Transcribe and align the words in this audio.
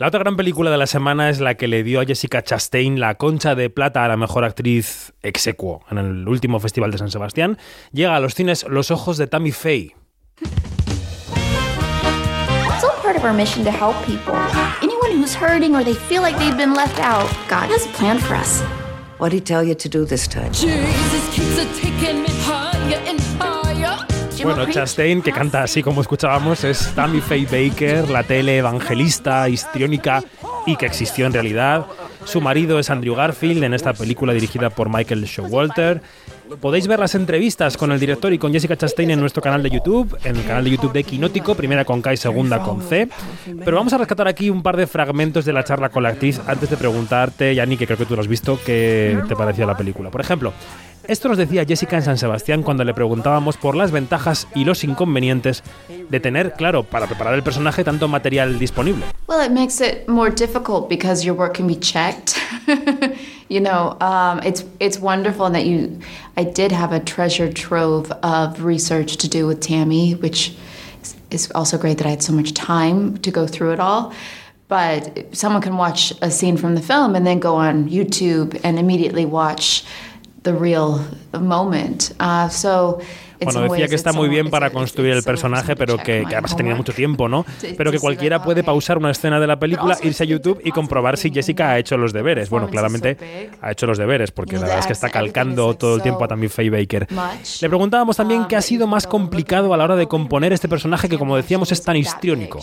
La 0.00 0.06
otra 0.06 0.20
gran 0.20 0.34
película 0.34 0.70
de 0.70 0.78
la 0.78 0.86
semana 0.86 1.28
es 1.28 1.40
la 1.40 1.56
que 1.56 1.68
le 1.68 1.82
dio 1.82 2.00
a 2.00 2.06
Jessica 2.06 2.42
Chastain 2.42 2.98
la 2.98 3.16
concha 3.16 3.54
de 3.54 3.68
plata 3.68 4.02
a 4.02 4.08
la 4.08 4.16
mejor 4.16 4.44
actriz 4.44 5.12
ex 5.22 5.46
equo 5.46 5.84
en 5.90 5.98
el 5.98 6.26
último 6.26 6.58
Festival 6.58 6.90
de 6.90 6.96
San 6.96 7.10
Sebastián. 7.10 7.58
Llega 7.92 8.16
a 8.16 8.20
los 8.20 8.34
cines 8.34 8.64
Los 8.66 8.90
ojos 8.90 9.18
de 9.18 9.26
Tammy 9.26 9.52
Faye. 9.52 9.94
It's 10.40 10.48
all 12.82 12.96
part 13.02 13.18
of 13.18 13.24
our 13.24 13.34
mission 13.34 13.62
to 13.62 13.70
help 13.70 13.94
people. 14.06 14.32
Anyone 14.80 15.20
who's 15.20 15.34
hurting 15.34 15.76
or 15.76 15.84
they 15.84 15.92
feel 15.92 16.22
like 16.22 16.38
they've 16.38 16.56
been 16.56 16.72
left 16.72 16.98
out, 16.98 17.28
God 17.50 17.68
has 17.68 17.84
a 17.84 17.90
plan 17.90 18.18
for 18.18 18.36
us. 18.36 18.62
What 19.18 19.32
did 19.32 19.40
he 19.40 19.40
tell 19.42 19.62
you 19.62 19.74
to 19.74 19.88
do 19.90 20.06
this 20.06 20.26
time? 20.26 20.54
Jesus 20.54 21.28
keeps 21.34 21.58
a 21.58 21.66
taking 21.78 22.22
me 22.22 22.30
higher 22.46 23.02
and 23.06 23.20
higher. 23.38 23.59
Bueno, 24.42 24.66
Chastain, 24.70 25.20
que 25.22 25.32
canta 25.32 25.62
así 25.62 25.82
como 25.82 26.00
escuchábamos, 26.00 26.64
es 26.64 26.92
Tammy 26.94 27.20
Faye 27.20 27.44
Baker, 27.44 28.08
la 28.08 28.22
tele 28.22 28.58
evangelista, 28.58 29.48
histriónica 29.48 30.22
y 30.66 30.76
que 30.76 30.86
existió 30.86 31.26
en 31.26 31.32
realidad. 31.32 31.86
Su 32.24 32.40
marido 32.40 32.78
es 32.78 32.90
Andrew 32.90 33.14
Garfield 33.14 33.62
en 33.64 33.74
esta 33.74 33.92
película 33.92 34.32
dirigida 34.32 34.70
por 34.70 34.88
Michael 34.88 35.24
Showalter. 35.24 36.00
Podéis 36.60 36.88
ver 36.88 36.98
las 36.98 37.14
entrevistas 37.14 37.76
con 37.76 37.92
el 37.92 38.00
director 38.00 38.32
y 38.32 38.38
con 38.38 38.52
Jessica 38.52 38.76
Chastain 38.76 39.10
en 39.10 39.20
nuestro 39.20 39.40
canal 39.40 39.62
de 39.62 39.70
YouTube, 39.70 40.18
en 40.24 40.36
el 40.36 40.44
canal 40.44 40.64
de 40.64 40.70
YouTube 40.70 40.92
de 40.92 41.04
Quinótico, 41.04 41.54
primera 41.54 41.84
con 41.84 42.02
K 42.02 42.14
y 42.14 42.16
segunda 42.16 42.60
con 42.60 42.82
C. 42.82 43.08
Pero 43.64 43.76
vamos 43.76 43.92
a 43.92 43.98
rescatar 43.98 44.26
aquí 44.26 44.50
un 44.50 44.62
par 44.62 44.76
de 44.76 44.86
fragmentos 44.86 45.44
de 45.44 45.52
la 45.52 45.64
charla 45.64 45.90
con 45.90 46.02
la 46.02 46.08
actriz 46.10 46.40
antes 46.46 46.68
de 46.68 46.76
preguntarte, 46.76 47.54
Yanni, 47.54 47.76
que 47.76 47.86
creo 47.86 47.98
que 47.98 48.06
tú 48.06 48.16
lo 48.16 48.20
has 48.20 48.28
visto, 48.28 48.58
qué 48.64 49.18
te 49.28 49.36
parecía 49.36 49.64
la 49.64 49.76
película. 49.76 50.10
Por 50.10 50.20
ejemplo, 50.20 50.52
esto 51.04 51.28
nos 51.28 51.38
decía 51.38 51.64
Jessica 51.64 51.96
en 51.96 52.02
San 52.02 52.18
Sebastián 52.18 52.62
cuando 52.62 52.84
le 52.84 52.94
preguntábamos 52.94 53.56
por 53.56 53.74
las 53.74 53.90
ventajas 53.90 54.46
y 54.54 54.64
los 54.64 54.84
inconvenientes 54.84 55.62
de 56.08 56.20
tener, 56.20 56.54
claro, 56.54 56.84
para 56.84 57.06
preparar 57.06 57.34
el 57.34 57.42
personaje 57.42 57.84
tanto 57.84 58.08
material 58.08 58.58
disponible. 58.58 59.04
Well, 59.28 59.40
it 59.44 59.52
makes 59.52 59.80
it 59.80 60.08
more 60.08 60.30
difficult 60.30 60.88
because 60.88 61.24
your 61.24 61.36
work 61.36 61.54
can 61.56 61.66
be 61.66 61.76
checked. 61.76 62.36
you 63.48 63.60
know, 63.60 63.96
um, 64.00 64.40
it's 64.44 64.64
it's 64.80 64.98
wonderful 65.00 65.50
that 65.50 65.64
you. 65.66 65.98
I 66.36 66.44
did 66.44 66.72
have 66.72 66.92
a 66.92 67.00
treasure 67.00 67.52
trove 67.52 68.10
of 68.22 68.64
research 68.64 69.16
to 69.18 69.28
do 69.28 69.46
with 69.46 69.60
Tammy, 69.60 70.14
which 70.14 70.52
is- 71.02 71.14
is 71.30 71.50
also 71.54 71.78
great 71.78 71.98
that 71.98 72.06
I 72.06 72.10
had 72.10 72.22
so 72.22 72.32
much 72.32 72.52
time 72.54 73.16
to 73.18 73.30
go 73.30 73.46
through 73.46 73.72
it 73.72 73.80
all. 73.80 74.12
But 74.68 75.26
someone 75.32 75.62
can 75.62 75.76
watch 75.76 76.12
a 76.22 76.30
scene 76.30 76.56
from 76.56 76.76
the 76.76 76.80
film 76.80 77.16
and 77.16 77.26
then 77.26 77.40
go 77.40 77.56
on 77.56 77.88
YouTube 77.88 78.58
and 78.62 78.78
immediately 78.78 79.24
watch 79.24 79.84
the 80.42 80.52
real 80.52 81.00
moment. 81.32 82.12
Uh, 82.20 82.48
so. 82.50 82.98
Bueno, 83.42 83.62
decía 83.62 83.88
que 83.88 83.94
está 83.94 84.12
muy 84.12 84.28
bien 84.28 84.50
para 84.50 84.68
construir 84.68 85.14
el 85.14 85.22
personaje, 85.22 85.74
pero 85.74 85.96
que, 85.96 86.26
que 86.28 86.34
además 86.34 86.54
tenía 86.56 86.74
mucho 86.74 86.92
tiempo, 86.92 87.26
¿no? 87.26 87.46
Pero 87.78 87.90
que 87.90 87.98
cualquiera 87.98 88.42
puede 88.42 88.62
pausar 88.62 88.98
una 88.98 89.10
escena 89.10 89.40
de 89.40 89.46
la 89.46 89.58
película, 89.58 89.96
irse 90.02 90.24
a 90.24 90.26
YouTube 90.26 90.60
y 90.62 90.70
comprobar 90.72 91.16
si 91.16 91.30
Jessica 91.30 91.70
ha 91.70 91.78
hecho 91.78 91.96
los 91.96 92.12
deberes. 92.12 92.50
Bueno, 92.50 92.68
claramente 92.68 93.50
ha 93.62 93.70
hecho 93.72 93.86
los 93.86 93.96
deberes, 93.96 94.30
porque 94.30 94.56
la 94.56 94.62
verdad 94.62 94.78
es 94.80 94.86
que 94.86 94.92
está 94.92 95.08
calcando 95.08 95.72
todo 95.72 95.96
el 95.96 96.02
tiempo 96.02 96.22
a 96.22 96.28
también 96.28 96.50
Faye 96.50 96.68
Baker. 96.68 97.06
Le 97.62 97.68
preguntábamos 97.68 98.16
también 98.18 98.44
qué 98.44 98.56
ha 98.56 98.62
sido 98.62 98.86
más 98.86 99.06
complicado 99.06 99.72
a 99.72 99.76
la 99.78 99.84
hora 99.84 99.96
de 99.96 100.06
componer 100.06 100.52
este 100.52 100.68
personaje 100.68 101.08
que, 101.08 101.16
como 101.16 101.34
decíamos, 101.34 101.72
es 101.72 101.82
tan 101.82 101.96
histriónico. 101.96 102.60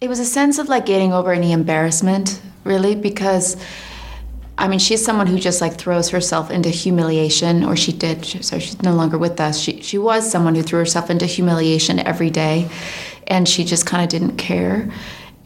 It 0.00 0.08
was 0.08 0.20
a 0.20 0.24
sense 0.24 0.60
of 0.60 0.68
like 0.68 0.86
getting 0.86 1.12
over 1.12 1.32
any 1.32 1.52
embarrassment, 1.52 2.38
really, 2.64 2.94
because 2.94 3.56
I 4.58 4.66
mean, 4.66 4.80
she's 4.80 5.04
someone 5.04 5.28
who 5.28 5.38
just 5.38 5.60
like 5.60 5.78
throws 5.78 6.10
herself 6.10 6.50
into 6.50 6.68
humiliation, 6.68 7.64
or 7.64 7.76
she 7.76 7.92
did. 7.92 8.24
So 8.24 8.58
she's 8.58 8.82
no 8.82 8.92
longer 8.92 9.16
with 9.16 9.40
us. 9.40 9.60
She 9.60 9.80
she 9.82 9.98
was 9.98 10.28
someone 10.28 10.56
who 10.56 10.62
threw 10.62 10.80
herself 10.80 11.10
into 11.10 11.26
humiliation 11.26 12.00
every 12.00 12.28
day, 12.28 12.68
and 13.28 13.48
she 13.48 13.64
just 13.64 13.86
kind 13.86 14.02
of 14.02 14.08
didn't 14.08 14.36
care. 14.36 14.90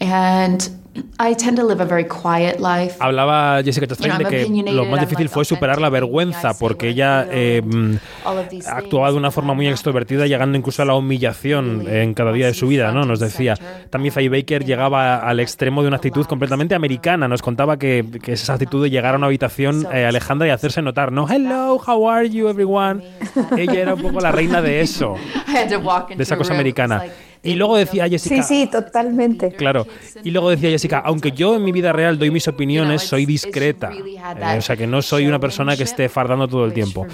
And 0.00 0.68
I 1.18 1.34
tend 1.34 1.56
to 1.56 1.64
live 1.64 1.80
a 1.80 1.86
very 1.86 2.04
quiet 2.04 2.58
life. 2.58 2.96
Hablaba 2.98 3.62
Jessica 3.62 3.86
Chastain 3.86 4.18
de 4.18 4.24
que 4.24 4.72
lo 4.72 4.84
más 4.86 5.00
difícil 5.00 5.28
fue 5.28 5.44
superar 5.44 5.80
la 5.80 5.88
vergüenza, 5.88 6.58
porque 6.58 6.88
ella 6.88 7.26
eh, 7.30 7.62
actuaba 8.66 9.10
de 9.10 9.16
una 9.16 9.30
forma 9.30 9.54
muy 9.54 9.68
extrovertida, 9.68 10.26
llegando 10.26 10.58
incluso 10.58 10.82
a 10.82 10.84
la 10.84 10.94
humillación 10.94 11.86
en 11.88 12.12
cada 12.14 12.32
día 12.32 12.46
de 12.46 12.54
su 12.54 12.66
vida, 12.66 12.92
¿no? 12.92 13.04
Nos 13.04 13.20
decía. 13.20 13.54
También 13.90 14.12
Faye 14.12 14.28
Baker 14.28 14.64
llegaba 14.64 15.18
al 15.18 15.40
extremo 15.40 15.82
de 15.82 15.88
una 15.88 15.96
actitud 15.96 16.26
completamente 16.26 16.74
americana. 16.74 17.28
Nos 17.28 17.42
contaba 17.42 17.78
que, 17.78 18.04
que 18.22 18.32
esa 18.32 18.54
actitud 18.54 18.82
de 18.82 18.90
llegar 18.90 19.14
a 19.14 19.18
una 19.18 19.26
habitación, 19.26 19.86
eh, 19.92 20.04
Alejandra, 20.04 20.48
y 20.48 20.50
hacerse 20.50 20.82
notar, 20.82 21.12
¿no? 21.12 21.28
Hello, 21.28 21.80
how 21.86 22.08
are 22.08 22.28
you, 22.28 22.48
everyone? 22.48 23.02
Ella 23.56 23.80
era 23.80 23.94
un 23.94 24.02
poco 24.02 24.20
la 24.20 24.32
reina 24.32 24.60
de 24.60 24.80
eso, 24.80 25.16
de 26.16 26.22
esa 26.22 26.36
cosa 26.36 26.52
americana. 26.52 27.04
Y 27.42 27.54
luego 27.54 27.76
decía 27.76 28.08
Jessica... 28.08 28.42
Sí, 28.42 28.62
sí, 28.64 28.70
totalmente. 28.70 29.52
Claro. 29.52 29.86
Y 30.22 30.30
luego 30.30 30.50
decía 30.50 30.70
Jessica, 30.70 31.02
aunque 31.04 31.32
yo 31.32 31.56
en 31.56 31.64
mi 31.64 31.72
vida 31.72 31.92
real 31.92 32.18
doy 32.18 32.30
mis 32.30 32.46
opiniones, 32.46 33.02
soy 33.02 33.26
discreta. 33.26 33.90
Eh, 33.92 34.58
o 34.58 34.62
sea, 34.62 34.76
que 34.76 34.86
no 34.86 35.02
soy 35.02 35.26
una 35.26 35.40
persona 35.40 35.76
que 35.76 35.82
esté 35.82 36.08
fardando 36.08 36.46
todo 36.46 36.64
el 36.64 36.72
tiempo. 36.72 37.06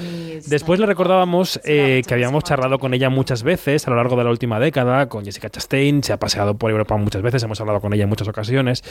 Después 0.46 0.80
le 0.80 0.86
recordábamos 0.86 1.60
eh, 1.64 2.02
que 2.06 2.14
habíamos 2.14 2.44
charlado 2.44 2.78
con 2.78 2.92
ella 2.92 3.08
muchas 3.08 3.42
veces 3.42 3.86
a 3.86 3.90
lo 3.90 3.96
largo 3.96 4.16
de 4.16 4.24
la 4.24 4.30
última 4.30 4.60
década, 4.60 5.08
con 5.08 5.24
Jessica 5.24 5.48
Chastain, 5.48 6.02
se 6.02 6.12
ha 6.12 6.18
paseado 6.18 6.54
por 6.54 6.70
Europa 6.70 6.96
muchas 6.96 7.22
veces, 7.22 7.42
hemos 7.42 7.60
hablado 7.60 7.80
con 7.80 7.92
ella 7.94 8.04
en 8.04 8.08
muchas 8.08 8.28
ocasiones. 8.28 8.82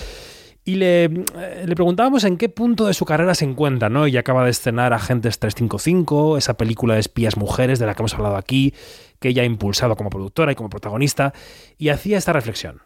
Y 0.68 0.76
le, 0.76 1.06
eh, 1.06 1.64
le 1.66 1.76
preguntábamos 1.76 2.26
en 2.26 2.36
qué 2.36 2.50
punto 2.50 2.88
de 2.88 2.94
su 2.94 3.06
carrera 3.06 3.34
se 3.36 3.46
encuentra, 3.46 3.88
¿no? 3.88 4.06
Ella 4.06 4.20
acaba 4.20 4.44
de 4.44 4.52
estrenar 4.52 4.92
Agentes 4.92 5.40
355, 5.40 6.38
esa 6.38 6.56
película 6.58 6.96
de 6.96 7.00
espías 7.00 7.38
mujeres 7.38 7.80
de 7.80 7.86
la 7.86 7.96
que 7.96 8.02
hemos 8.02 8.14
hablado 8.16 8.36
aquí, 8.36 8.74
que 9.22 9.30
ella 9.30 9.44
ha 9.44 9.46
impulsado 9.46 9.96
como 9.96 10.10
productora 10.10 10.52
y 10.52 10.56
como 10.56 10.70
protagonista, 10.70 11.34
y 11.78 11.88
hacía 11.88 12.18
esta 12.18 12.34
reflexión. 12.34 12.82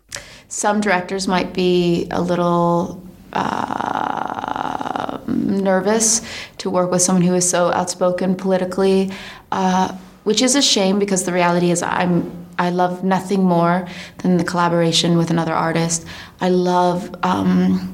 some 0.48 0.80
directors 0.80 1.28
might 1.28 1.54
be 1.54 2.08
a 2.12 2.22
little 2.22 3.02
uh, 3.34 5.18
nervous 5.28 6.22
to 6.60 6.70
work 6.70 6.92
with 6.92 7.02
someone 7.02 7.24
who 7.24 7.34
is 7.34 7.50
so 7.50 7.72
outspoken 7.72 8.36
politically, 8.36 9.10
uh, 9.52 9.92
which 10.24 10.44
is 10.44 10.56
a 10.56 10.62
shame 10.62 11.00
because 11.00 11.24
the 11.24 11.34
reality 11.34 11.72
is 11.72 11.82
I'm 11.82 12.41
I 12.62 12.70
love 12.70 13.04
nothing 13.04 13.44
more 13.44 13.88
than 14.20 14.38
the 14.38 14.44
collaboration 14.44 15.18
with 15.18 15.32
another 15.32 15.54
artist. 15.54 16.06
I 16.40 16.50
love. 16.50 17.10
Um, 17.24 17.92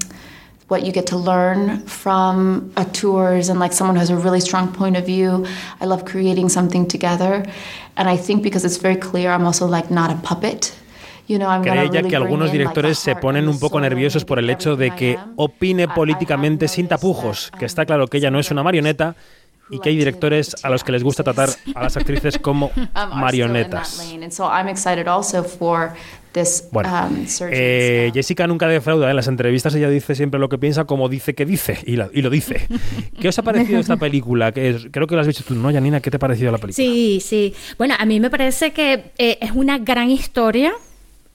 what 0.68 0.84
you 0.86 0.92
get 0.92 1.08
to 1.08 1.18
learn 1.18 1.80
from 1.88 2.74
uh, 2.76 2.84
tours 2.92 3.48
and 3.48 3.58
like 3.58 3.72
someone 3.72 3.96
who 3.96 4.02
has 4.02 4.10
a 4.10 4.18
really 4.18 4.42
strong 4.42 4.68
point 4.68 4.98
of 4.98 5.06
view. 5.06 5.46
I 5.80 5.86
love 5.86 6.04
creating 6.04 6.50
something 6.50 6.86
together. 6.86 7.46
And 7.96 8.10
I 8.10 8.18
think 8.18 8.44
because 8.44 8.66
it's 8.66 8.76
very 8.76 8.98
clear, 8.98 9.32
I'm 9.32 9.46
also 9.46 9.66
like 9.66 9.90
not 9.90 10.12
a 10.12 10.16
puppet. 10.16 10.76
You 11.28 11.38
know, 11.40 11.48
I'm 11.48 11.62
Cree 11.62 11.86
ella 11.86 12.04
que 12.04 12.18
algunos 12.18 12.52
directores 12.52 13.00
se 13.00 13.16
ponen 13.16 13.48
un 13.48 13.60
poco 13.60 13.80
nerviosos 13.80 14.26
por 14.26 14.40
el 14.40 14.50
hecho 14.50 14.76
de 14.76 14.92
que 14.92 15.18
opine 15.38 15.88
políticamente 15.88 16.68
sin 16.68 16.90
tapujos, 16.90 17.52
que 17.58 17.66
está 17.66 17.86
claro 17.86 18.08
que 18.08 18.18
ella 18.18 18.30
no 18.30 18.40
es 18.40 18.52
una 18.52 18.64
marioneta 18.64 19.16
y 19.70 19.80
que 19.80 19.90
hay 19.90 19.98
directores 19.98 20.56
a 20.64 20.70
los 20.70 20.84
que 20.84 20.92
les 20.92 21.04
gusta 21.04 21.24
tratar 21.24 21.50
a 21.76 21.84
las 21.84 21.98
actrices 21.98 22.38
como 22.42 22.72
marionetas. 23.16 23.98
lane. 23.98 24.26
And 24.26 24.32
so 24.34 24.46
I'm 24.46 24.68
excited 24.68 25.08
also 25.08 25.44
for 25.44 25.92
this 26.34 26.68
Bueno, 26.72 26.90
um. 27.08 27.26
Eh, 27.52 28.12
Jessica 28.14 28.46
nunca 28.48 28.68
defrauda 28.68 29.10
en 29.10 29.16
las 29.16 29.28
entrevistas, 29.28 29.74
ella 29.76 29.90
dice 29.90 30.14
siempre 30.16 30.40
lo 30.40 30.50
que 30.50 30.58
piensa 30.58 30.86
como 30.86 31.10
dice 31.10 31.34
que 31.36 31.46
dice 31.46 31.80
y, 31.86 31.96
la- 31.96 32.10
y 32.14 32.22
lo 32.22 32.30
dice. 32.30 32.68
¿Qué 33.20 33.28
os 33.30 33.40
ha 33.40 33.42
parecido 33.44 33.80
esta 33.80 33.98
película? 33.98 34.52
Que 34.52 34.70
es- 34.70 34.88
creo 34.92 35.08
que 35.08 35.16
lo 35.16 35.22
has 35.22 35.28
visto 35.28 35.44
tú, 35.48 35.56
¿no, 35.56 35.72
Janina? 35.72 36.00
¿Qué 36.00 36.12
te 36.12 36.18
ha 36.18 36.20
parecido 36.20 36.52
la 36.52 36.58
película? 36.58 36.76
Sí, 36.86 37.20
sí. 37.24 37.54
Bueno, 37.78 37.96
a 37.98 38.06
mí 38.06 38.20
me 38.20 38.30
parece 38.30 38.72
que 38.72 39.12
eh, 39.18 39.38
es 39.42 39.52
una 39.54 39.78
gran 39.80 40.10
historia. 40.12 40.74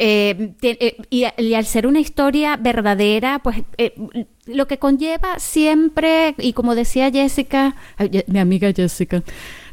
Eh, 0.05 0.53
eh, 0.63 0.97
y, 1.11 1.25
y 1.39 1.55
al 1.55 1.65
ser 1.65 1.87
una 1.87 2.01
historia 2.01 2.57
verdadera, 2.57 3.39
pues 3.39 3.59
eh, 3.79 3.95
lo 4.47 4.67
que 4.67 4.79
conlleva 4.79 5.39
siempre, 5.39 6.35
y 6.39 6.53
como 6.55 6.75
decía 6.75 7.11
Jessica, 7.11 7.77
mi 8.27 8.39
amiga 8.41 8.73
Jessica, 8.75 9.23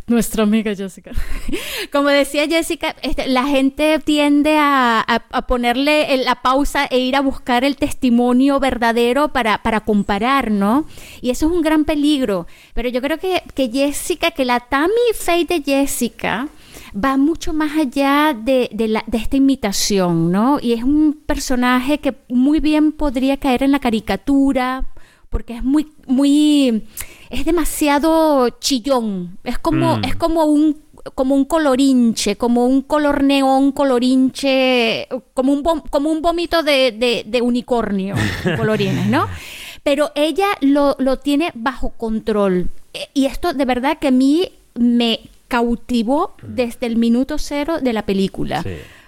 nuestra 0.06 0.44
amiga 0.44 0.76
Jessica, 0.76 1.12
como 1.92 2.10
decía 2.10 2.48
Jessica, 2.48 2.96
este, 3.02 3.28
la 3.28 3.46
gente 3.46 4.00
tiende 4.00 4.58
a, 4.58 5.00
a- 5.08 5.24
a 5.32 5.48
ponerle 5.48 6.14
el- 6.14 6.26
la 6.26 6.42
pausa 6.42 6.86
e 6.86 7.00
ir 7.00 7.16
a 7.16 7.22
buscar 7.22 7.64
el 7.64 7.76
testimonio 7.76 8.60
verdadero 8.60 9.30
para, 9.30 9.62
para 9.64 9.82
comparar, 9.82 10.52
¿no? 10.52 10.86
Y 11.22 11.30
eso 11.32 11.48
es 11.48 11.52
un 11.52 11.62
gran 11.62 11.86
peligro. 11.86 12.48
Pero 12.74 12.90
yo 12.90 13.02
creo 13.02 13.18
que, 13.20 13.42
que 13.56 13.70
Jessica, 13.70 14.32
que 14.32 14.46
la 14.46 14.60
Tammy 14.62 15.14
Faye 15.16 15.46
de 15.46 15.62
Jessica 15.64 16.48
va 16.96 17.18
mucho 17.18 17.54
más 17.54 17.78
allá 17.78 18.34
de, 18.34 18.70
de 18.72 18.88
la- 18.88 19.04
de 19.08 19.18
esta 19.18 19.38
imitación, 19.38 20.32
¿no? 20.32 20.60
Y 20.62 20.74
es 20.74 20.84
un 20.84 21.20
personaje 21.26 21.98
que 22.00 22.16
muy 22.30 22.60
bien 22.60 22.92
podría 22.92 23.38
caer 23.38 23.64
en 23.64 23.72
la 23.72 23.80
caricatura, 23.80 24.86
porque 25.30 25.56
es 25.58 25.64
muy, 25.64 25.88
muy, 26.08 26.84
es 27.30 27.46
demasiado 27.46 28.50
chillón. 28.60 29.38
Es 29.44 29.60
como, 29.60 29.98
Mm. 29.98 30.04
es 30.06 30.16
como 30.16 30.46
un 30.46 30.78
como 31.16 31.34
un 31.34 31.46
colorinche, 31.46 32.36
como 32.36 32.66
un 32.68 32.82
color 32.82 33.24
neón, 33.24 33.72
colorinche, 33.72 35.08
como 35.34 35.54
un, 35.54 35.64
como 35.90 36.12
un 36.12 36.22
vómito 36.22 36.62
de, 36.62 36.92
de- 36.92 37.24
de 37.26 37.42
unicornio, 37.42 38.16
colorines, 38.58 39.08
¿no? 39.08 39.26
Pero 39.82 40.12
ella 40.14 40.48
lo, 40.62 40.96
lo 41.00 41.18
tiene 41.18 41.52
bajo 41.56 41.90
control. 41.92 42.68
E- 42.94 43.08
Y 43.14 43.26
esto 43.26 43.54
de 43.54 43.66
verdad 43.66 43.98
que 43.98 44.10
a 44.10 44.12
mí 44.12 44.50
me 44.76 45.22
cautivó 45.50 46.36
desde 46.42 46.88
el 46.88 46.96
minuto 46.96 47.38
cero 47.38 47.80
de 47.82 47.92
la 47.92 48.06
película. 48.06 48.64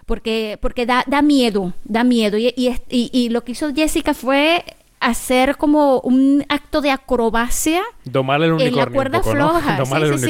porque, 0.05 0.57
porque 0.61 0.85
da, 0.85 1.05
da 1.07 1.21
miedo, 1.21 1.71
da 1.85 2.03
miedo. 2.03 2.37
Y, 2.37 2.53
y, 2.57 2.75
y, 2.89 3.29
lo 3.29 3.45
que 3.45 3.53
hizo 3.53 3.73
Jessica 3.73 4.13
fue 4.13 4.65
hacer 4.99 5.57
como 5.57 5.99
un 6.01 6.45
acto 6.47 6.79
de 6.79 6.91
acrobacia 6.91 7.81
Domar 8.03 8.41
el 8.41 8.49
en 8.49 8.53
unicornio. 8.53 8.85
la 8.85 8.91
cuerda 8.91 9.23
floja. 9.23 9.77
Sí, 10.17 10.17
sí. 10.19 10.27